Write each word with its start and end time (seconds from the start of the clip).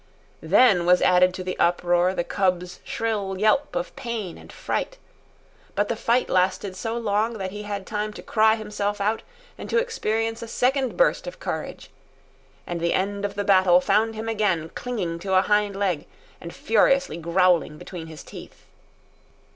Then 0.41 0.87
was 0.87 1.03
added 1.03 1.31
to 1.35 1.43
the 1.43 1.55
uproar 1.59 2.15
the 2.15 2.23
cub's 2.23 2.79
shrill 2.83 3.37
yelp 3.37 3.75
of 3.75 3.95
pain 3.95 4.35
and 4.35 4.51
fright. 4.51 4.97
But 5.75 5.89
the 5.89 5.95
fight 5.95 6.27
lasted 6.27 6.75
so 6.75 6.97
long 6.97 7.33
that 7.37 7.51
he 7.51 7.61
had 7.61 7.85
time 7.85 8.11
to 8.13 8.23
cry 8.23 8.55
himself 8.55 8.99
out 8.99 9.21
and 9.59 9.69
to 9.69 9.77
experience 9.77 10.41
a 10.41 10.47
second 10.47 10.97
burst 10.97 11.27
of 11.27 11.39
courage; 11.39 11.91
and 12.65 12.81
the 12.81 12.93
end 12.95 13.25
of 13.25 13.35
the 13.35 13.43
battle 13.43 13.79
found 13.79 14.15
him 14.15 14.27
again 14.27 14.69
clinging 14.73 15.19
to 15.19 15.35
a 15.35 15.43
hind 15.43 15.75
leg 15.75 16.07
and 16.41 16.51
furiously 16.55 17.17
growling 17.17 17.77
between 17.77 18.07
his 18.07 18.23
teeth. 18.23 18.65